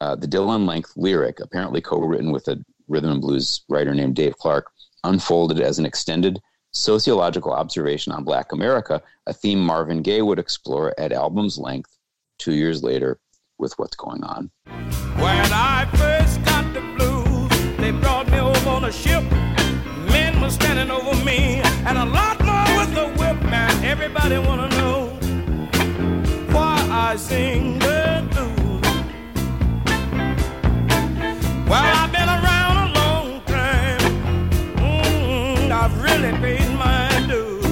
[0.00, 4.16] Uh, the Dylan length lyric, apparently co written with a rhythm and blues writer named
[4.16, 4.70] Dave Clark,
[5.04, 6.40] unfolded as an extended
[6.72, 11.90] sociological observation on Black America, a theme Marvin Gaye would explore at album's length
[12.38, 13.18] two years later
[13.58, 14.50] with What's Going On.
[20.50, 23.40] Standing over me, and a lot more with the whip.
[23.44, 25.06] Man, everybody wanna know
[26.52, 28.82] why I sing the blues.
[31.68, 34.00] Well, I've been around a long time.
[34.76, 37.66] Mm, I've really paid my dues.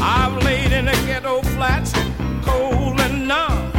[0.00, 1.92] I've laid in the ghetto flats,
[2.44, 3.72] cold and numb.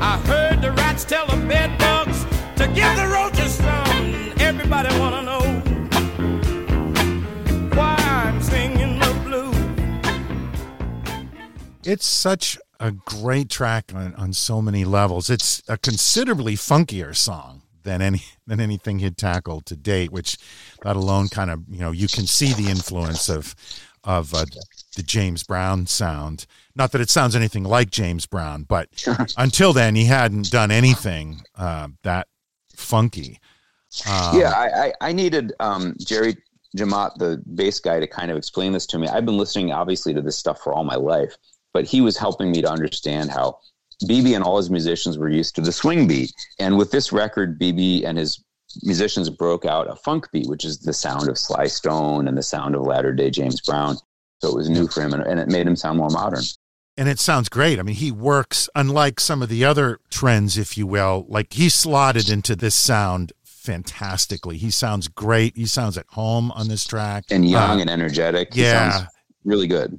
[0.00, 2.24] I heard the rats tell the bed bugs
[2.56, 4.32] to give the roaches some.
[4.38, 5.23] Everybody wanna
[11.84, 15.30] It's such a great track on, on so many levels.
[15.30, 20.36] It's a considerably funkier song than any than anything he'd tackled to date, which
[20.82, 23.54] that alone kind of you know you can see the influence of
[24.02, 24.44] of uh,
[24.96, 26.46] the James Brown sound.
[26.74, 28.88] Not that it sounds anything like James Brown, but
[29.36, 32.28] until then he hadn't done anything uh, that
[32.74, 33.38] funky.
[34.08, 36.36] Um, yeah, I, I, I needed um, Jerry
[36.76, 39.06] Jemmott, the bass guy, to kind of explain this to me.
[39.06, 41.36] I've been listening, obviously, to this stuff for all my life,
[41.74, 43.58] but he was helping me to understand how
[44.04, 46.32] BB and all his musicians were used to the swing beat.
[46.58, 48.42] And with this record, BB and his
[48.82, 52.42] musicians broke out a funk beat, which is the sound of Sly Stone and the
[52.42, 53.96] sound of latter day James Brown.
[54.40, 56.42] So it was new for him, and, and it made him sound more modern.
[56.96, 57.78] and it sounds great.
[57.78, 61.24] I mean, he works unlike some of the other trends, if you will.
[61.28, 64.58] Like he slotted into this sound fantastically.
[64.58, 65.56] He sounds great.
[65.56, 67.24] He sounds at home on this track.
[67.30, 68.54] And young Uh, and energetic.
[68.54, 68.90] He yeah.
[68.90, 69.08] sounds
[69.44, 69.98] really good.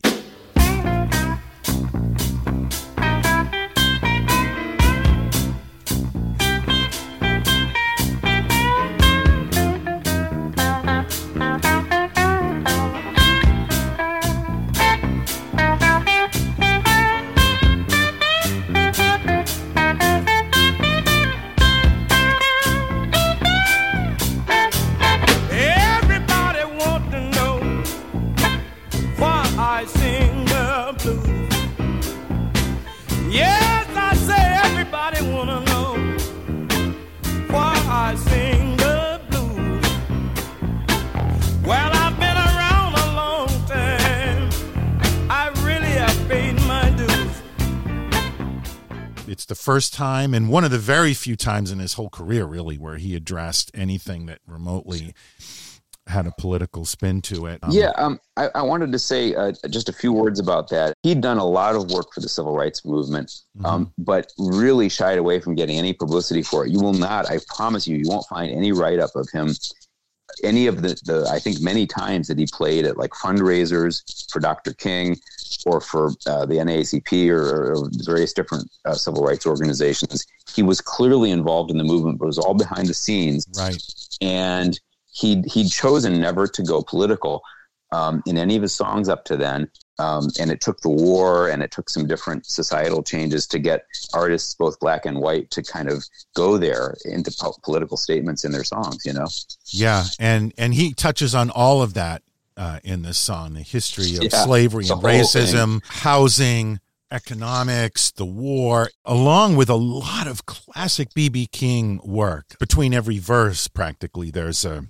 [49.36, 52.46] It's the first time and one of the very few times in his whole career,
[52.46, 55.14] really, where he addressed anything that remotely
[56.08, 57.60] had a political spin to it.
[57.62, 60.94] Um, Yeah, um, I, I wanted to say uh, just a few words about that.
[61.04, 65.18] He'd done a lot of work for the civil rights movement, um, but really shied
[65.18, 66.72] away from getting any publicity for it.
[66.72, 69.50] You will not, I promise you, you won't find any write up of him.
[70.44, 74.40] Any of the, the, I think many times that he played at like fundraisers for
[74.40, 74.74] Dr.
[74.74, 75.18] King
[75.66, 80.82] or for uh, the NAACP or, or various different uh, civil rights organizations, he was
[80.82, 83.82] clearly involved in the movement, but it was all behind the scenes Right.
[84.22, 84.80] and
[85.14, 87.42] he'd he'd chosen never to go political
[87.92, 89.70] um, in any of his songs up to then.
[89.98, 93.86] Um, and it took the war and it took some different societal changes to get
[94.14, 96.04] artists, both black and white, to kind of
[96.36, 99.06] go there into po- political statements in their songs.
[99.06, 99.28] You know,
[99.68, 102.24] Yeah, and and he touches on all of that
[102.58, 106.80] uh, in this song: the history of Yeah, slavery and racism, housing,
[107.12, 112.58] economics, the war, along with a lot of classic BB King work.
[112.60, 114.86] Between every verse, practically, there's a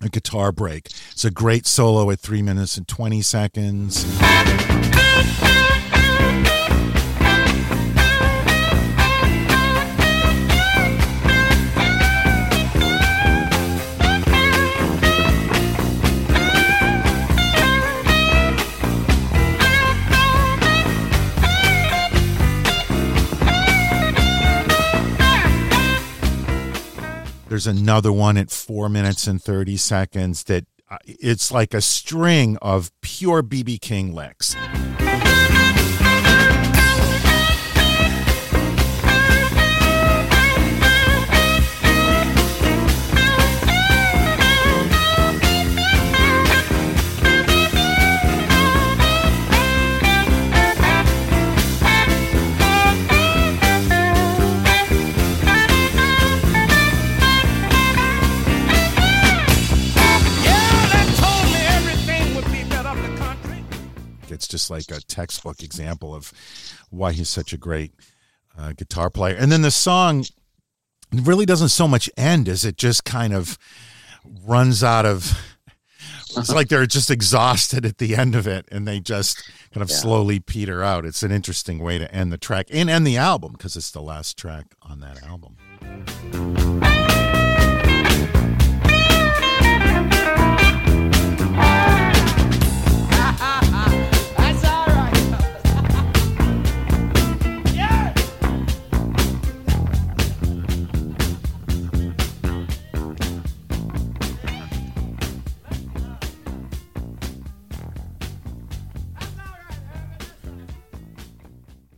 [0.00, 0.88] a guitar break.
[1.12, 4.04] It's a great solo at three minutes and twenty seconds.
[27.56, 32.58] There's another one at four minutes and 30 seconds that uh, it's like a string
[32.60, 34.54] of pure BB King licks.
[64.48, 66.32] Just like a textbook example of
[66.90, 67.92] why he's such a great
[68.58, 69.36] uh, guitar player.
[69.36, 70.24] And then the song
[71.12, 73.58] really doesn't so much end as it just kind of
[74.44, 75.32] runs out of.
[76.36, 79.42] It's like they're just exhausted at the end of it, and they just
[79.72, 79.96] kind of Yeah.
[79.96, 81.06] slowly peter out.
[81.06, 84.02] It's an interesting way to end the track and end the album because it's the
[84.02, 85.56] last track on that album.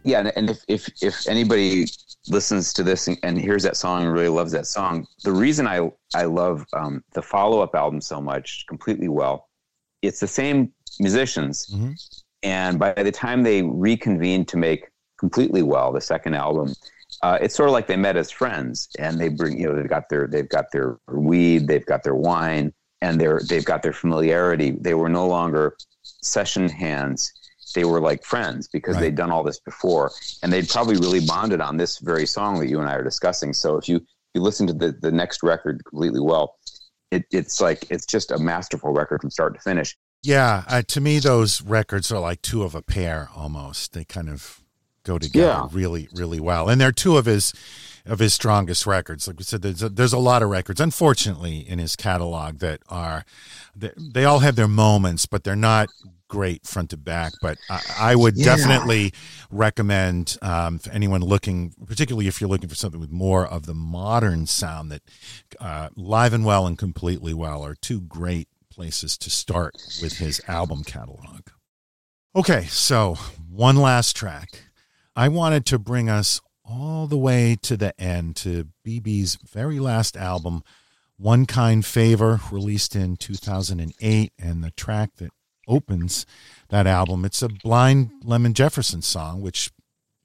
[0.09, 1.87] Yeah, and- if if if anybody
[2.29, 5.67] listens to this and, and hears that song and really loves that song, the reason
[5.67, 9.49] I I love um, the follow up album so much, completely well,
[10.01, 11.93] it's the same musicians, Mhm.
[12.43, 14.89] and by the time they reconvened to make
[15.19, 16.73] completely well the second album,
[17.23, 19.89] uh, it's sort of like they met as friends, and they bring you know they've
[19.97, 23.93] got their they've got their weed, they've got their wine, and they're they've got their
[23.93, 24.71] familiarity.
[24.71, 27.33] They were no longer session hands
[27.75, 29.03] they were like friends because Right.
[29.03, 30.11] they'd done all this before
[30.43, 33.53] and they'd probably really bonded on this very song that you and I are discussing.
[33.53, 34.01] So if you
[34.35, 36.57] you listen to the the next record completely well,
[37.11, 39.97] it, it's like it's just a masterful record from start to finish.
[40.23, 43.93] Yeah, uh, to me, those records are like two of a pair almost.
[43.93, 44.61] They kind of
[45.05, 45.69] go together Yeah.
[45.71, 47.55] really, really well, and they're two of his
[48.09, 49.27] of his strongest records.
[49.29, 52.81] Like we said, there's a, there's a lot of records, unfortunately, in his catalog that
[52.89, 53.25] are
[53.77, 55.89] they, they all have their moments, but they're not
[56.29, 57.33] great front to back.
[57.41, 58.57] But I, I would Yeah.
[58.57, 59.13] definitely
[59.51, 63.75] recommend um, for anyone looking, particularly if you're looking for something with more of the
[63.75, 65.03] modern sound, that
[65.61, 70.41] uh, Live and Well and Completely Well are two great places to start with his
[70.49, 71.49] album catalog.
[72.37, 73.17] Okay, so
[73.51, 74.65] one last track.
[75.17, 80.17] I wanted to bring us all the way to the end to BB's very last
[80.17, 80.63] album,
[81.17, 85.31] One Kind Favor, released in 2008, and the track that
[85.67, 86.27] opens
[86.69, 87.25] that album.
[87.25, 89.71] It's a Blind Lemon Jefferson song, which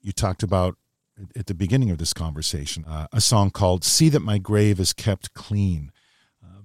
[0.01, 0.75] you talked about
[1.35, 4.93] at the beginning of this conversation, uh, a song called See That My Grave Is
[4.93, 5.91] Kept Clean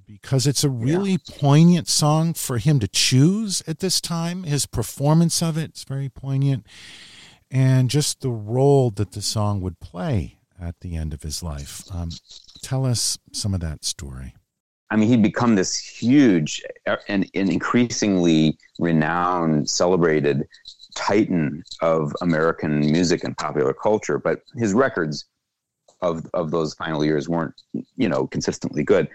[0.09, 4.45] because it's a really poignant song for him to choose at this time.
[4.45, 6.67] His performance of it is very poignant,
[7.51, 11.83] and just the role that the song would play at the end of his life.
[11.93, 12.11] Um,
[12.63, 14.35] tell us some of that story.
[14.91, 20.47] I mean, he'd become this huge uh, and, and increasingly renowned, celebrated
[20.95, 24.19] titan of American music and popular culture.
[24.19, 25.27] But his records
[26.01, 27.55] of of those final years weren't,
[27.97, 29.09] you know, consistently good.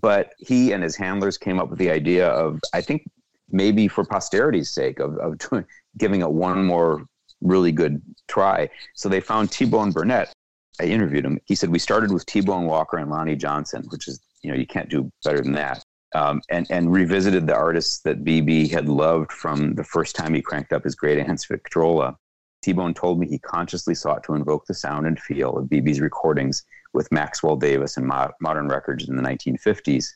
[0.00, 3.08] But he and his handlers came up with the idea of, I think,
[3.50, 5.64] maybe for posterity's sake, of of doing,
[5.98, 7.04] giving it one more
[7.42, 8.68] really good try.
[8.94, 10.32] So they found T Bone Burnett.
[10.80, 11.38] I interviewed him.
[11.44, 14.56] He said we started with T Bone Walker and Lonnie Johnson, which is you know
[14.56, 15.82] you can't do better than that.
[16.14, 20.42] Um, and and revisited the artists that BB had loved from the first time he
[20.42, 22.16] cranked up his great aunts Victrola.
[22.62, 26.00] T Bone told me he consciously sought to invoke the sound and feel of BB's
[26.00, 30.06] recordings with Maxwell Davis and mo- modern records in the 1950s.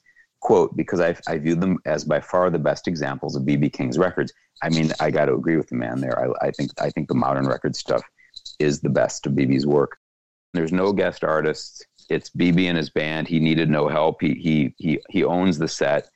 [0.40, 3.98] Quote, because I, I view them as by far the best examples of BB King's
[3.98, 4.32] records.
[4.62, 6.18] I mean, I got to agree with the man there.
[6.18, 8.02] I, I think I think the modern record stuff
[8.58, 9.98] is the best of BB's work.
[10.54, 11.84] There's no guest artists.
[12.08, 13.28] It's BB and his band.
[13.28, 14.20] He needed no help.
[14.20, 16.08] He he he he owns the set,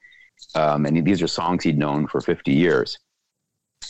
[0.55, 2.99] um, and he, these are songs he'd known for 50 years.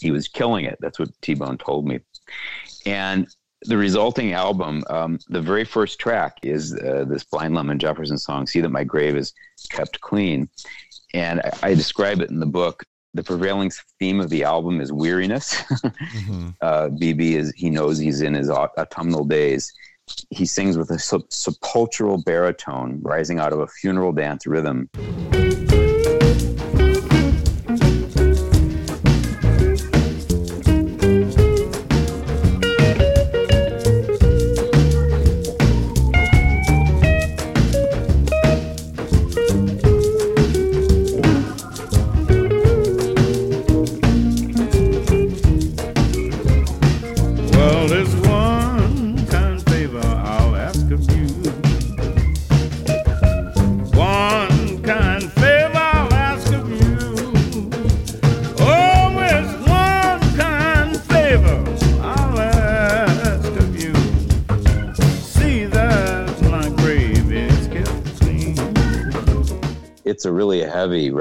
[0.01, 0.79] He was killing it.
[0.81, 2.01] That's what T Bone told me.
[2.87, 3.29] And
[3.63, 8.47] the resulting album, um, the very first track is uh, this Blind Lemon Jefferson song,
[8.47, 9.35] "See That My Grave Is
[9.71, 10.49] Kept Clean,"
[11.15, 12.85] and I, I describe it in the book.
[13.13, 15.63] The prevailing theme of the album is weariness.
[16.11, 16.49] Mm-hmm.
[16.61, 19.73] uh, BB is he knows he's in his au- autumnal days.
[20.31, 24.89] He sings with a sep- sepulchral baritone rising out of a funeral dance rhythm.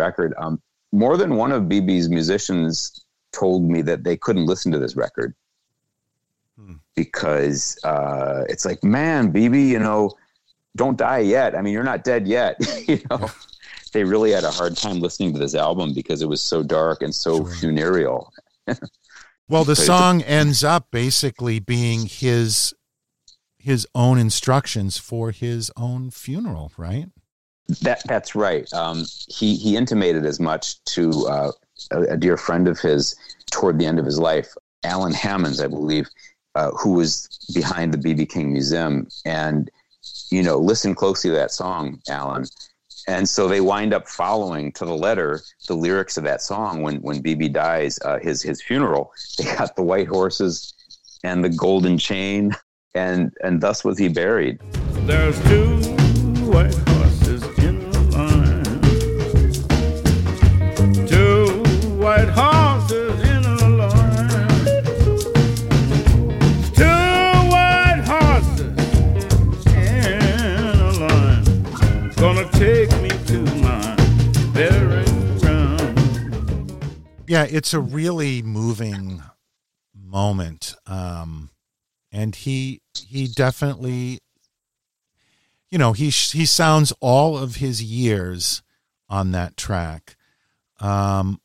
[0.10, 0.34] Record.
[0.38, 4.96] Um, more than one of BB's musicians told me that they couldn't listen to this
[4.96, 5.36] record
[6.96, 10.12] because uh, it's like, man, BB, you know,
[10.76, 11.56] don't die yet.
[11.56, 12.58] I mean, you're not dead yet.
[12.88, 13.30] you know,
[13.94, 17.02] they really had a hard time listening to this album because it was so dark
[17.02, 18.32] and so funereal.
[19.52, 22.72] Well, the song ends up basically being his
[23.58, 27.08] his own instructions for his own funeral, right?
[27.82, 28.72] That that's right.
[28.74, 31.52] Um, he he intimated as much to uh,
[31.92, 33.16] a, a dear friend of his
[33.52, 34.54] toward the end of his life,
[34.84, 36.08] Alan Hammons, I believe,
[36.56, 39.70] uh, who was behind the BB King Museum, and
[40.32, 42.46] you know, listen closely to that song, Alan.
[43.08, 46.98] And so they wind up following to the letter the lyrics of that song when
[47.02, 49.12] when BB dies, uh, his his funeral.
[49.38, 50.74] They got the white horses
[51.24, 52.56] and the golden chain,
[52.96, 54.60] and and thus was he buried.
[55.06, 55.78] There's two
[56.46, 56.76] white
[62.20, 64.30] white horses in the line.
[66.74, 66.84] Two
[67.50, 71.46] white horses in a line.
[72.16, 73.96] Gonna take me to my
[75.40, 76.74] ground.
[77.28, 79.24] Yeah, it's a really moving
[79.94, 80.76] moment.
[80.86, 81.52] Um,
[82.12, 84.20] and he he definitely
[85.70, 88.64] you know, he he sounds all of his years
[89.08, 90.18] on that track.
[90.80, 91.40] Um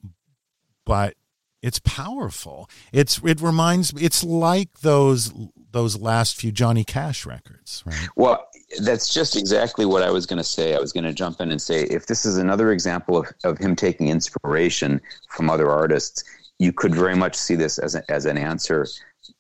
[0.85, 1.15] but
[1.63, 2.69] it's powerful.
[2.93, 5.33] It's it reminds me it's like those
[5.73, 8.09] those last few Johnny Cash records, right?
[8.17, 8.47] Well,
[8.81, 10.75] that's just exactly what I was going to say.
[10.75, 13.59] I was going to jump in and say if this is another example of, of
[13.59, 16.23] him taking inspiration from other artists,
[16.59, 18.87] you could very much see this as, a, as an answer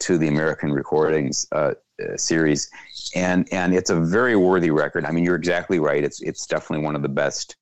[0.00, 2.70] to the American Recordings uh, uh, series.
[3.14, 5.04] And, and it's a very worthy record.
[5.04, 6.02] I mean, you're exactly right.
[6.02, 7.56] It's, it's definitely one of the best.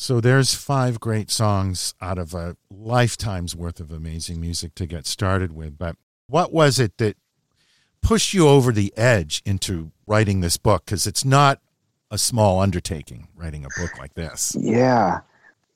[0.00, 5.08] So there's five great songs out of a lifetime's worth of amazing music to get
[5.08, 5.76] started with.
[5.76, 5.96] But
[6.28, 7.16] what was it that
[8.00, 10.84] pushed you over the edge into writing this book?
[10.84, 11.60] Because it's not
[12.12, 14.56] a small undertaking writing a book like this.
[14.56, 15.18] Yeah.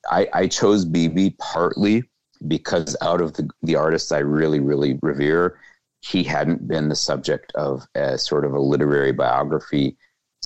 [0.09, 2.05] I, I chose BB partly
[2.47, 5.59] because out of the, the artists I really, really revere,
[6.01, 9.97] he hadn't been the subject of a sort of a literary biography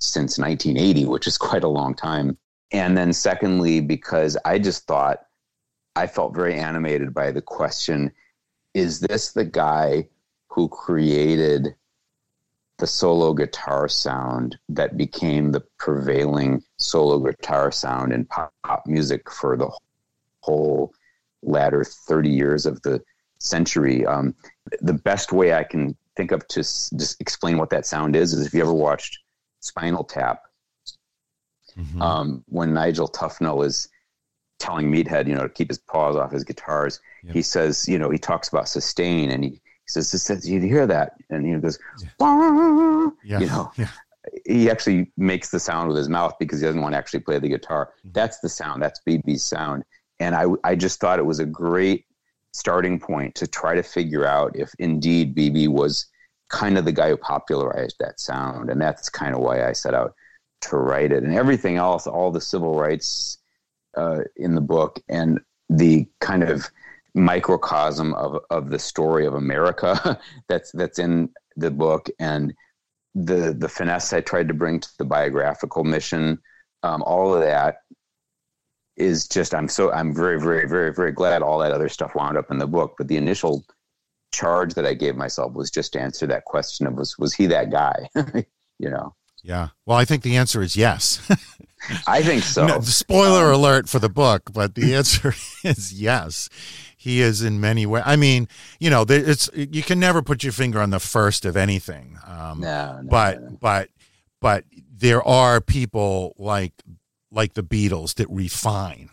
[0.00, 2.38] since 1980, which is quite a long time.
[2.72, 5.20] And then, secondly, because I just thought
[5.94, 8.12] I felt very animated by the question
[8.74, 10.08] is this the guy
[10.48, 11.74] who created
[12.78, 19.30] the solo guitar sound that became the prevailing solo guitar sound in pop, pop music
[19.30, 19.70] for the
[20.40, 20.92] whole
[21.42, 23.02] latter 30 years of the
[23.38, 24.04] century.
[24.04, 24.34] Um,
[24.80, 28.34] the best way I can think of to s- just explain what that sound is
[28.34, 29.20] is if you ever watched
[29.60, 30.42] Spinal Tap,
[31.78, 32.00] Mhm.
[32.00, 33.88] um, when Nigel Tufnel is
[34.58, 37.34] telling Meathead, you know, to keep his paws off his guitars, Yep.
[37.34, 40.86] he says, you know, he talks about sustain and he, he says, this you hear
[40.86, 41.12] that?
[41.30, 41.78] And he goes,
[42.18, 43.38] "Wah," yeah.
[43.40, 43.88] you know, yeah.
[44.46, 47.38] he actually makes the sound with his mouth because he doesn't want to actually play
[47.38, 47.92] the guitar.
[48.00, 48.10] Mm-hmm.
[48.12, 48.82] That's the sound.
[48.82, 49.84] That's BB's sound.
[50.18, 52.06] And I, I just thought it was a great
[52.52, 56.06] starting point to try to figure out if indeed BB was
[56.48, 58.70] kind of the guy who popularized that sound.
[58.70, 60.14] And that's kind of why I set out
[60.62, 61.22] to write it.
[61.22, 63.38] And everything else, all the civil rights
[63.96, 66.70] uh, in the book and the kind of
[67.14, 72.52] microcosm of, of the story of America that's that's in the book and
[73.16, 76.38] the the finesse I tried to bring to the biographical mission,
[76.82, 77.78] um, all of that
[78.96, 82.36] is just I'm so I'm very very very very glad all that other stuff wound
[82.36, 82.94] up in the book.
[82.98, 83.64] But the initial
[84.32, 87.46] charge that I gave myself was just to answer that question of was was he
[87.46, 88.08] that guy?
[88.78, 89.14] you know,
[89.46, 89.68] Yeah.
[89.86, 91.20] Well, I think the answer is yes.
[92.06, 92.66] I think so.
[92.66, 96.48] No, spoiler alert for the book, but the answer is yes.
[96.96, 98.02] He is in many ways.
[98.04, 98.48] I mean,
[98.80, 102.18] you know, there- it's you can never put your finger on the first of anything.
[102.26, 103.58] Um, No, no, but no.
[103.60, 103.90] but
[104.40, 106.72] but there are people like
[107.30, 109.10] like the Beatles that refine,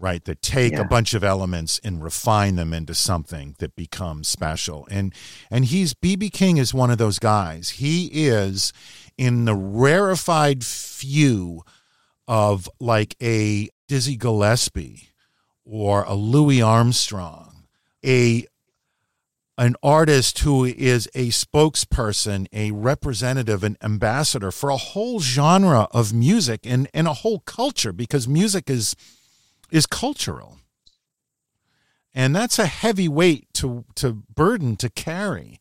[0.00, 0.24] right?
[0.24, 0.80] That take Yeah.
[0.80, 4.88] a bunch of elements and refine them into something that becomes special.
[4.90, 5.14] And
[5.52, 7.68] and he's BB King is one of those guys.
[7.70, 8.72] He is
[9.18, 11.62] in the rarefied few
[12.26, 15.08] of like a Dizzy Gillespie
[15.64, 17.64] or a Louis Armstrong,
[18.04, 18.46] a
[19.58, 26.12] an artist who is a spokesperson, a representative, an ambassador for a whole genre of
[26.12, 28.94] music and, and a whole culture because music is
[29.70, 30.58] is cultural.
[32.14, 35.58] And that's a heavy weight to to burden to carry.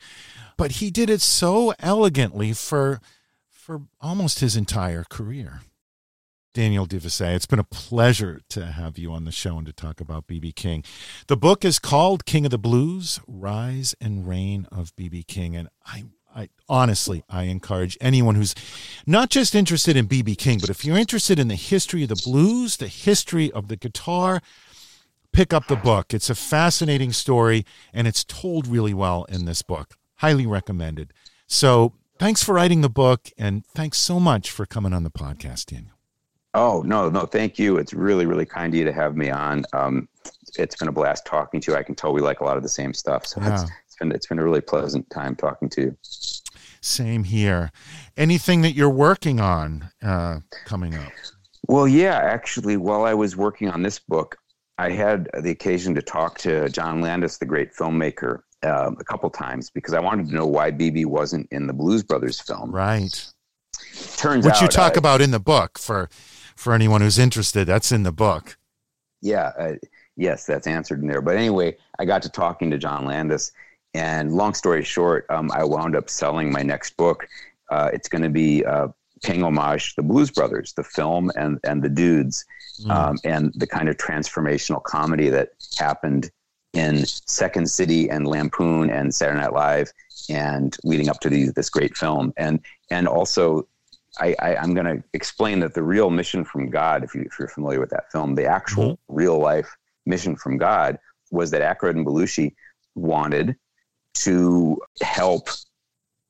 [0.58, 3.02] But he did it so elegantly for
[3.68, 5.60] for almost his entire career.
[6.54, 7.20] Daniel De Vise.
[7.20, 10.56] It's been a pleasure to have you on the show and to talk about BB
[10.56, 10.86] King.
[11.28, 15.68] The book is called King of the Blues: Rise and Reign of BB King, and
[15.86, 18.56] I, I honestly, I encourage anyone who's
[19.06, 22.22] not just interested in BB King, but if you're interested in the history of the
[22.24, 24.42] blues, the history of the guitar,
[25.34, 26.14] pick up the book.
[26.14, 29.98] It's a fascinating story, and it's told really well in this book.
[30.20, 31.12] Highly recommended.
[31.48, 35.68] So, thanks for writing the book, and thanks so much for coming on the podcast,
[35.68, 35.94] Daniel.
[36.54, 37.78] Oh no, no, thank you.
[37.78, 39.64] It's really, really kind of you to have me on.
[39.74, 40.08] Um,
[40.58, 41.78] it's been a blast talking to you.
[41.78, 43.54] I can tell we like a lot of the same stuff, so Yeah.
[43.62, 45.98] it's, it's been it's been a really pleasant time talking to you.
[46.82, 47.72] Same here.
[48.16, 51.12] Anything that you're working on uh, coming up?
[51.68, 54.38] Well, yeah, actually, while I was working on this book,
[54.78, 59.30] I had the occasion to talk to John Landis, the great filmmaker, um, a couple
[59.30, 62.72] times because I wanted to know why BB wasn't in the Blues Brothers film.
[62.72, 63.26] Right.
[64.18, 66.10] Turns Which out, you talk uh, about in the book for
[66.56, 67.66] for anyone who's interested.
[67.66, 68.58] That's in the book.
[69.22, 69.74] yeah, uh,
[70.16, 71.22] yes, that's answered in there.
[71.22, 73.52] But anyway, I got to talking to John Landis,
[73.94, 77.28] and long story short, um, I wound up selling my next book.
[77.70, 78.88] Uh, it's going to be uh,
[79.24, 82.46] paying homage to the Blues Brothers, the film, and and the dudes,
[82.90, 86.32] um, and the kind of transformational comedy that happened
[86.78, 89.92] in Second City and Lampoon and Saturday Night Live,
[90.30, 92.60] and leading up to these, this great film, and
[92.92, 93.68] and also.
[94.20, 97.38] I, I, I'm going to explain that the real mission from God, if, you, if
[97.38, 100.98] you're familiar with that film, the actual real life mission from God
[101.30, 102.56] was that Aykroyd and Belushi
[102.96, 103.56] wanted
[104.16, 105.50] to help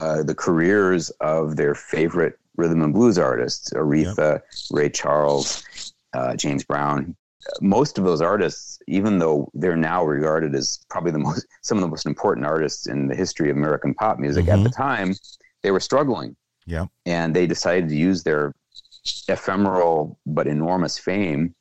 [0.01, 6.63] uh, the careers of their favorite rhythm and blues artists, Aretha, Ray Charles, uh, James
[6.63, 7.15] Brown.
[7.61, 11.81] Most of those artists, even though they're now regarded as probably the most, some of
[11.81, 14.81] the most important artists in the history of American pop music at the mm-hmm.
[14.81, 15.15] time,
[15.63, 16.35] they were struggling
[16.65, 16.85] Yeah.
[17.05, 18.53] and they decided to use their
[19.27, 21.55] ephemeral but enormous fame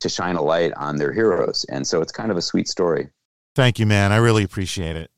[0.00, 1.64] to shine a light on their heroes.
[1.68, 3.08] And so it's kind of a sweet story.
[3.54, 4.12] Thank you, man.
[4.12, 5.10] I really appreciate it.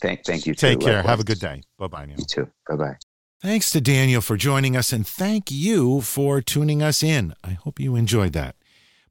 [0.00, 0.54] Thank, thank you.
[0.54, 0.86] Take too.
[0.86, 0.96] care.
[0.96, 1.10] Likewise.
[1.10, 1.62] Have a good day.
[1.78, 2.14] Bye bye now.
[2.18, 2.50] You too.
[2.68, 2.96] Bye bye.
[3.42, 7.34] Thanks to Daniel for joining us, and thank you for tuning us in.
[7.44, 8.56] I hope you enjoyed that.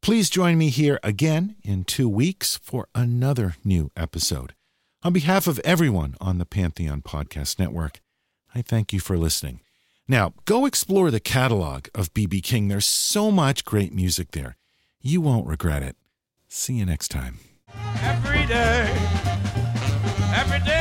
[0.06, 4.54] Please join me here again in two weeks for another new episode.
[5.02, 8.02] On behalf of everyone on the Pantheon Podcast Network,
[8.54, 9.62] I thank you for listening.
[10.08, 12.68] Now, go explore the catalog of BB King.
[12.68, 14.58] There's so much great music there.
[15.02, 15.96] You won't regret it.
[16.48, 17.40] See you next time.
[18.04, 18.88] every day,
[20.36, 20.75] every day.